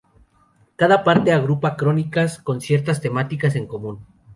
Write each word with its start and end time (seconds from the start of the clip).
Cada 0.77 1.03
parte 1.03 1.31
agrupa 1.31 1.77
crónicas 1.77 2.39
con 2.39 2.59
ciertas 2.59 3.01
temáticas 3.01 3.55
en 3.55 3.67
común. 3.67 4.03